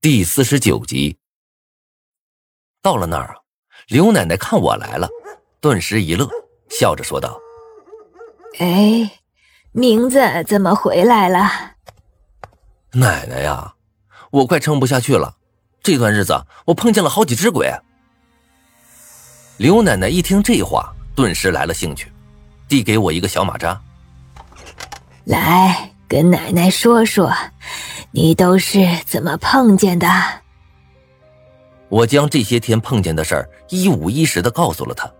[0.00, 1.18] 第四十九集，
[2.80, 3.34] 到了那儿啊，
[3.88, 5.08] 刘奶奶看我来了，
[5.60, 6.30] 顿时一乐，
[6.70, 7.36] 笑着说道
[8.60, 9.10] ：“哎，
[9.72, 11.50] 名字怎么回来了？”
[12.94, 13.74] 奶奶呀，
[14.30, 15.34] 我快撑不下去了，
[15.82, 17.68] 这段日子我碰见了好几只鬼。
[19.56, 22.12] 刘奶奶一听这话，顿时来了兴趣，
[22.68, 23.82] 递给我一个小马扎，
[25.24, 27.34] 来跟奶奶说说。
[28.10, 30.08] 你都是怎么碰见的？
[31.88, 35.10] 我将这些天碰见的事儿一五一十的告诉了他，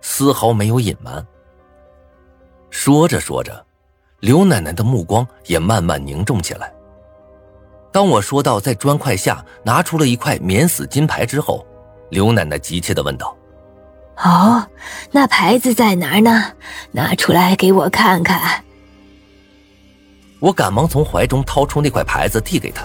[0.00, 1.26] 丝毫没有隐瞒。
[2.68, 3.64] 说着说着，
[4.20, 6.72] 刘奶奶的目光也慢慢凝重起来。
[7.92, 11.66] 当我说到在砖块下拿出了一块免死金牌之后，
[12.10, 13.36] 刘奶奶急切的问道
[14.22, 14.66] ：“哦，
[15.10, 16.52] 那牌子在哪儿呢？
[16.92, 18.62] 拿出来给我看看。”
[20.40, 22.82] 我赶忙从怀中掏出那块牌子递给他。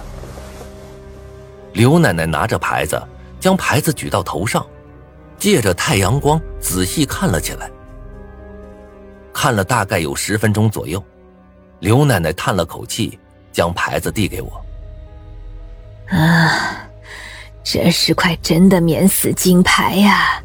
[1.72, 3.02] 刘奶奶拿着牌子，
[3.40, 4.64] 将牌子举到头上，
[5.38, 7.70] 借着太阳光仔细看了起来。
[9.32, 11.02] 看了大概有十分钟左右，
[11.80, 13.18] 刘奶奶叹了口气，
[13.52, 14.64] 将牌子递给我。
[16.08, 16.88] 啊，
[17.64, 20.42] 这是块真的免死金牌呀！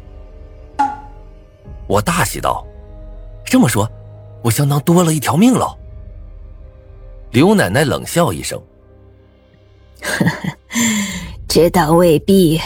[1.86, 2.66] 我大喜道
[3.44, 3.90] ：“这么说，
[4.42, 5.76] 我相当多了一条命喽。”
[7.32, 8.62] 刘奶奶冷笑一声
[10.04, 10.56] ：“呵呵，
[11.48, 12.60] 这倒未必，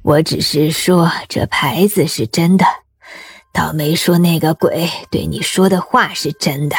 [0.00, 2.64] 我只是说这牌子是真的，
[3.52, 6.76] 倒没说那个鬼对你说的话是真的。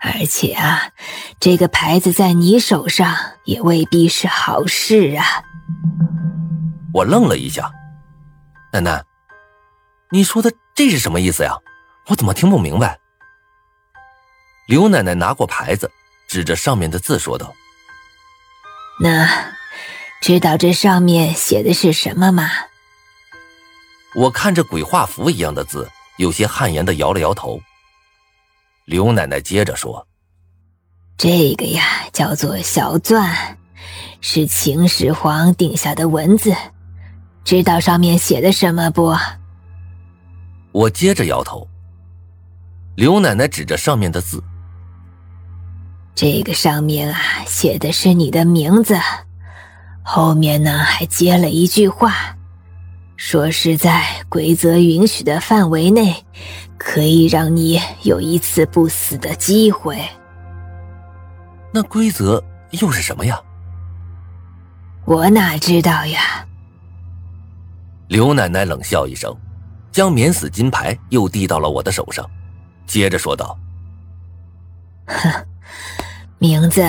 [0.00, 0.90] 而且啊，
[1.38, 5.44] 这个牌子在你手上也未必是好事啊。”
[6.94, 7.70] 我愣了一下
[8.72, 9.04] ：“奶奶，
[10.10, 11.58] 你说的这是什么意思呀？
[12.06, 12.98] 我怎么听不明白？”
[14.66, 15.90] 刘奶奶拿过牌子。
[16.36, 17.54] 指着上面的字说道
[19.00, 19.26] ：“那，
[20.20, 22.50] 知道这上面写的是什么吗？”
[24.14, 27.58] 我看着鬼画符一样的字，有些汗颜的摇了摇头。
[28.84, 30.06] 刘奶奶接着说
[31.16, 33.34] ：“这个呀，叫做小篆，
[34.20, 36.54] 是秦始皇定下的文字。
[37.46, 39.16] 知道上面写的什么不？”
[40.72, 41.66] 我接着摇头。
[42.94, 44.44] 刘奶奶指着上面的字。
[46.16, 48.98] 这个上面啊，写的是你的名字，
[50.02, 52.34] 后面呢还接了一句话，
[53.18, 56.16] 说是在规则允许的范围内，
[56.78, 60.00] 可以让你有一次不死的机会。
[61.70, 63.38] 那规则又是什么呀？
[65.04, 66.46] 我哪知道呀！
[68.08, 69.36] 刘奶奶冷笑一声，
[69.92, 72.24] 将免死金牌又递到了我的手上，
[72.86, 73.54] 接着说道
[75.08, 75.30] ：“哼。”
[76.38, 76.86] 名字，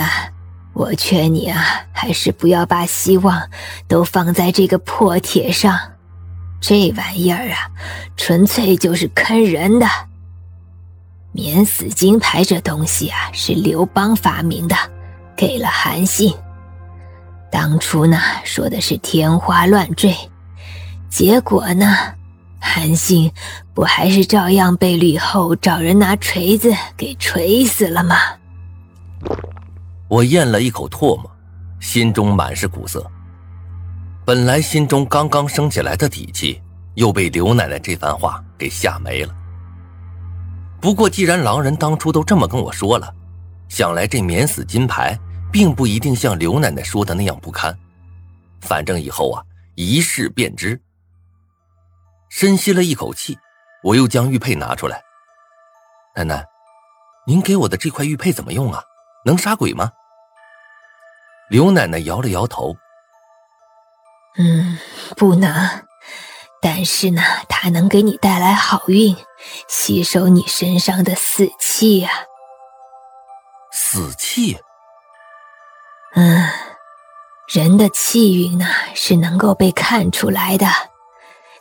[0.73, 1.63] 我劝你啊，
[1.93, 3.49] 还是不要把希望
[3.87, 5.79] 都放在这个破铁上。
[6.59, 7.69] 这玩意儿啊，
[8.17, 9.87] 纯粹就是坑人的。
[11.31, 14.75] 免死金牌这东西啊，是刘邦发明的，
[15.35, 16.33] 给了韩信。
[17.49, 20.13] 当初呢，说的是天花乱坠，
[21.09, 21.95] 结果呢，
[22.59, 23.31] 韩信
[23.73, 28.17] 不还是照样被吕后找人拿锤子给锤死了吗？
[30.07, 31.29] 我咽了一口唾沫，
[31.79, 33.05] 心中满是苦涩。
[34.25, 36.61] 本来心中刚刚升起来的底气，
[36.95, 39.35] 又被刘奶奶这番话给吓没了。
[40.79, 43.13] 不过，既然狼人当初都这么跟我说了，
[43.67, 45.17] 想来这免死金牌
[45.51, 47.77] 并不一定像刘奶奶说的那样不堪。
[48.61, 49.43] 反正以后啊，
[49.75, 50.79] 一试便知。
[52.29, 53.37] 深吸了一口气，
[53.83, 55.01] 我又将玉佩拿出来。
[56.15, 56.45] 奶奶，
[57.25, 58.81] 您给我的这块玉佩怎么用啊？
[59.27, 59.91] 能杀鬼吗？
[61.49, 62.73] 刘奶奶摇了摇头。
[64.37, 64.79] 嗯，
[65.17, 65.83] 不能。
[66.61, 69.15] 但是呢，它能给你带来好运，
[69.67, 72.09] 吸收你身上的死气呀。
[73.73, 74.57] 死气？
[76.15, 76.49] 嗯，
[77.53, 78.65] 人的气运呢
[78.95, 80.65] 是能够被看出来的。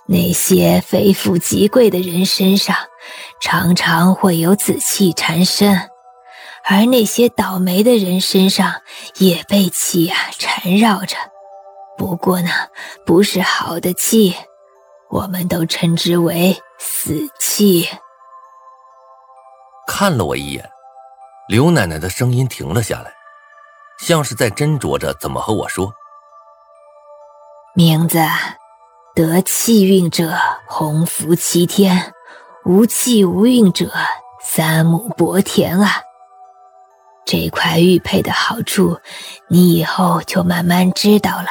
[0.07, 2.77] 那些非富即贵的人身上，
[3.41, 5.91] 常常会有紫气缠身。
[6.69, 8.83] 而那些倒霉的人身上
[9.19, 11.17] 也被气啊缠绕着，
[11.97, 12.51] 不过呢，
[13.05, 14.35] 不是好的气，
[15.09, 17.89] 我们都称之为死气。
[19.87, 20.69] 看了我一眼，
[21.49, 23.13] 刘奶奶的声音停了下来，
[24.01, 25.93] 像是在斟酌着怎么和我说。
[27.77, 28.19] 名字，
[29.15, 30.37] 得气运者
[30.67, 32.13] 洪福齐天，
[32.65, 33.93] 无气无运者
[34.43, 36.03] 三亩薄田啊。
[37.27, 38.97] 这块玉佩的好处，
[39.49, 41.49] 你以后就慢慢知道了。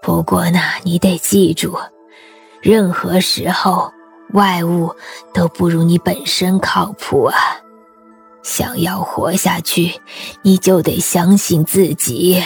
[0.00, 1.76] 不过呢，你得记住，
[2.62, 3.92] 任何时候
[4.34, 4.94] 外物
[5.34, 7.36] 都不如你本身靠谱啊！
[8.44, 10.00] 想要活下去，
[10.42, 12.40] 你就得相信自己。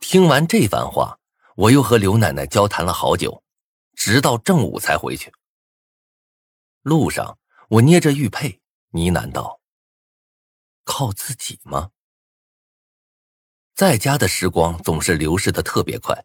[0.00, 1.16] 听完这番话，
[1.54, 3.42] 我又和刘奶奶交谈了好久，
[3.94, 5.32] 直到正午才回去。
[6.82, 8.60] 路上，我捏着玉佩，
[8.90, 9.61] 呢喃道。
[10.84, 11.90] 靠自己吗？
[13.74, 16.24] 在家的时光总是流逝的特别快。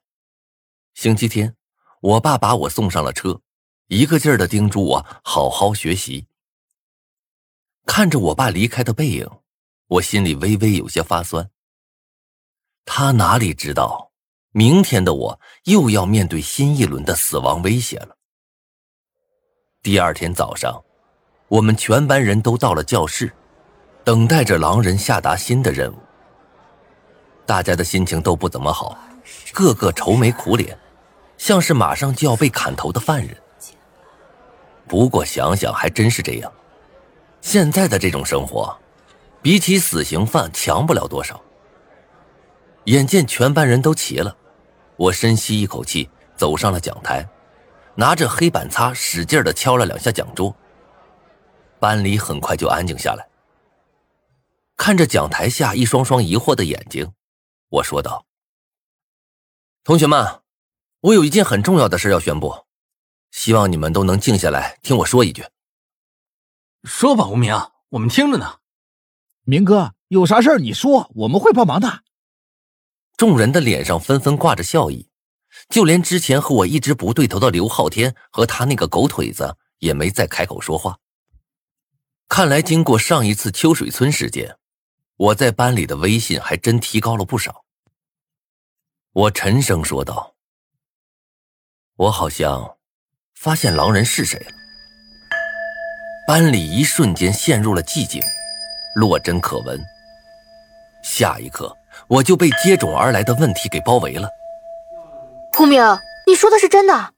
[0.94, 1.56] 星期天，
[2.02, 3.42] 我爸把我送上了车，
[3.88, 6.28] 一个劲儿的叮嘱我好好学习。
[7.86, 9.30] 看着我爸离开的背影，
[9.88, 11.50] 我心里微微有些发酸。
[12.84, 14.12] 他哪里知道，
[14.52, 18.18] 明天的我又要面对新一轮的死亡威胁了。
[19.82, 20.84] 第二天早上，
[21.48, 23.34] 我们全班人都到了教室。
[24.08, 25.98] 等待着狼人下达新的任务，
[27.46, 28.98] 大家的心情都不怎么好，
[29.52, 30.80] 个个愁眉苦脸，
[31.38, 33.36] 像是马上就要被砍头的犯人。
[34.88, 36.50] 不过想想还真是这样，
[37.42, 38.74] 现在的这种生活，
[39.42, 41.42] 比起死刑犯强不了多少。
[42.86, 44.34] 眼见全班人都齐了，
[44.96, 47.28] 我深吸一口气，走上了讲台，
[47.94, 50.56] 拿着黑板擦使劲的敲了两下讲桌。
[51.78, 53.28] 班里很快就安静下来。
[54.78, 57.12] 看着讲台下一双双疑惑的眼睛，
[57.68, 58.26] 我说道
[59.84, 60.42] ：“同学们，
[61.02, 62.66] 我有一件很重要的事要宣布，
[63.32, 65.44] 希望你们都能静下来听我说一句。
[66.86, 67.54] ”“说吧，无名，
[67.90, 68.60] 我们听着呢。
[69.44, 72.04] ”“明哥，有啥事你说，我们会帮忙的。”
[73.18, 75.10] 众人的脸上纷纷挂着笑意，
[75.70, 81.00] 就连之前和我一直不对头的刘昊天和他那个狗腿子也没再开口说话。
[82.30, 84.60] 看来，经过上一次秋水村事件。
[85.18, 87.64] 我在班里的威信还真提高了不少。
[89.14, 90.36] 我沉声说道
[91.98, 92.78] ：“我好像
[93.34, 94.52] 发现狼人是谁了。”
[96.28, 98.22] 班里一瞬间陷入了寂静，
[98.96, 99.84] 落针可闻。
[101.04, 101.76] 下一刻，
[102.08, 104.30] 我就被接踵而来的问题给包围了。
[105.52, 105.82] 顾明，
[106.28, 107.14] 你说的是真的？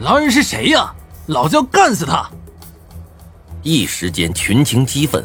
[0.00, 0.94] 狼人是谁呀？
[1.26, 2.30] 老子要干死他！
[3.62, 5.22] 一时间，群情激愤。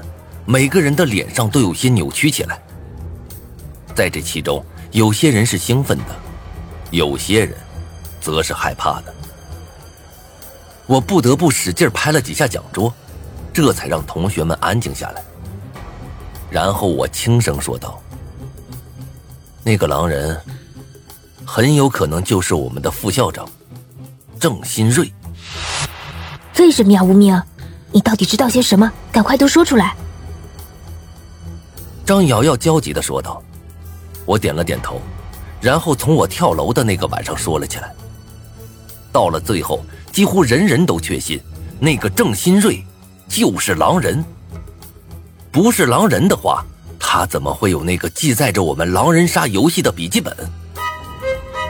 [0.50, 2.58] 每个人的脸上都有些扭曲起来，
[3.94, 6.16] 在这其中，有些人是兴奋的，
[6.90, 7.54] 有些人，
[8.22, 9.14] 则是害怕的。
[10.86, 12.94] 我不得不使劲拍了几下讲桌，
[13.54, 15.22] 这才让同学们安静下来。
[16.50, 18.02] 然后我轻声说道
[19.64, 20.40] ：“那个狼人，
[21.46, 23.46] 很有可能就是我们的副校长，
[24.40, 25.12] 郑新瑞。”
[26.58, 27.38] 为什么呀，无名？
[27.92, 28.90] 你到底知道些什么？
[29.12, 29.94] 赶快都说出来！
[32.08, 33.44] 张瑶瑶焦急的说道
[34.26, 35.02] ：“我点了点头，
[35.60, 37.94] 然后从我跳楼的那个晚上说了起来。
[39.12, 39.84] 到了最后，
[40.14, 41.38] 几乎人人都确信，
[41.82, 42.82] 那个郑新瑞
[43.28, 44.24] 就是狼人。
[45.52, 46.66] 不是狼人的话，
[46.98, 50.34] 他怎么会有那个记载着我们狼人杀游戏的笔记本？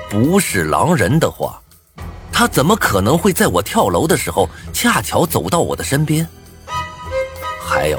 [0.08, 1.60] 不是狼人的话，
[2.32, 6.28] 他怎么可能会在我跳楼的时候恰巧走到我的身边？
[7.60, 7.98] 还有。”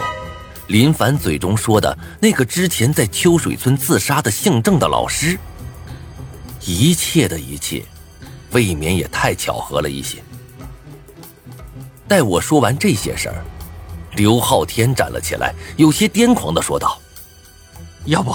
[0.69, 5.38] 林凡嘴中说的那个之前在秋水村自杀的姓郑的老师，
[6.67, 7.82] 一切的一切，
[8.53, 10.19] 未免也太巧合了一些。
[12.06, 13.43] 待我说完这些事儿，
[14.15, 17.01] 刘昊天站了起来，有些癫狂的说道
[18.05, 18.34] ：“要不，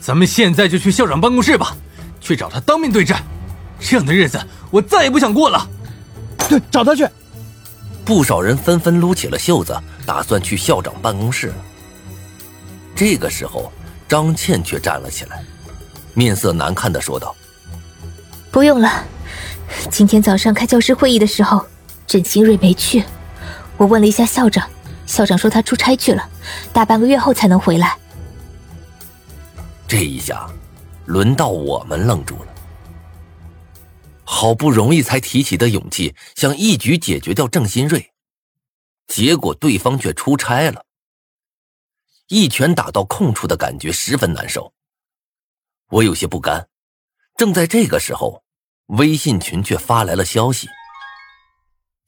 [0.00, 1.76] 咱们现在就去校长办公室吧，
[2.18, 3.14] 去找他当面对质。
[3.78, 5.68] 这样的日子我再也不想过了。”
[6.48, 7.06] 对，找他去。
[8.08, 11.52] 不少人纷纷撸起了袖子，打算去校长办公室。
[12.96, 13.70] 这个时候，
[14.08, 15.44] 张倩却站了起来，
[16.14, 17.36] 面色难看的说道
[18.50, 19.04] ：“不用了，
[19.90, 21.62] 今天早上开教师会议的时候，
[22.06, 23.04] 郑新瑞没去。
[23.76, 24.66] 我问了一下校长，
[25.04, 26.26] 校长说他出差去了，
[26.72, 27.94] 大半个月后才能回来。”
[29.86, 30.46] 这一下，
[31.04, 32.46] 轮到我们愣住了。
[34.40, 38.12] 好不容易才提起的勇气，想一举解决掉郑新瑞，
[39.08, 40.84] 结果对方却出差了。
[42.28, 44.72] 一拳打到空处的感觉十分难受，
[45.90, 46.68] 我有些不甘。
[47.36, 48.44] 正在这个时候，
[48.86, 50.68] 微信群却发来了消息：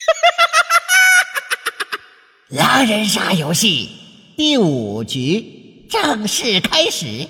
[2.50, 3.90] “狼人杀游戏
[4.36, 7.28] 第五局正式开始。”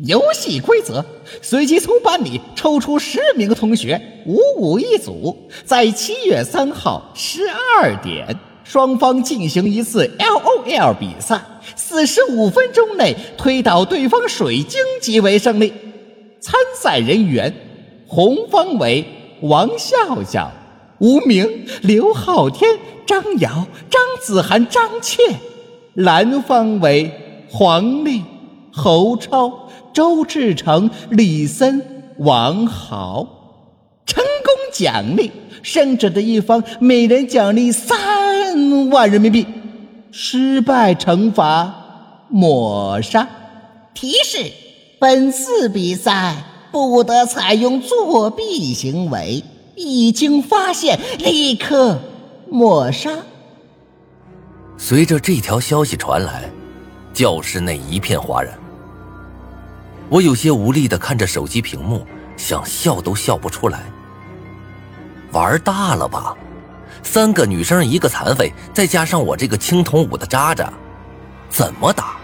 [0.00, 1.06] 游戏规则：
[1.40, 11.40] 随机从班里抽出十名同学，五五一组，在七月三号十二点双方进行一次 LOL 比赛，
[11.76, 15.72] 四十五分钟内推倒对方水晶即为胜利。
[16.40, 17.54] 参赛人员：
[18.06, 19.04] 红方为
[19.42, 20.50] 王笑笑、
[20.98, 25.36] 吴明、刘昊天、张瑶、张子涵、张倩；
[25.94, 27.10] 蓝方为
[27.50, 28.22] 黄丽、
[28.72, 31.82] 侯超、周志成、李森、
[32.18, 33.43] 王豪。
[34.74, 35.30] 奖励
[35.62, 39.46] 胜者的一方每人奖励三万人民币，
[40.10, 41.72] 失败惩罚
[42.28, 43.26] 抹杀。
[43.94, 44.50] 提示：
[44.98, 46.34] 本次比赛
[46.72, 49.44] 不得采用作弊行为，
[49.76, 52.00] 一经发现立刻
[52.50, 53.10] 抹杀。
[54.76, 56.50] 随着这条消息传来，
[57.12, 58.52] 教室内一片哗然。
[60.08, 62.04] 我有些无力的看着手机屏幕，
[62.36, 63.84] 想笑都笑不出来。
[65.34, 66.34] 玩大了吧？
[67.02, 70.72] 三个女生，一个残废，再加上我这个青铜五的渣渣，
[71.50, 72.14] 怎么打？